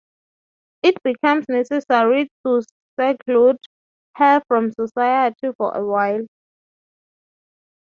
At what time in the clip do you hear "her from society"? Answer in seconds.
4.15-5.49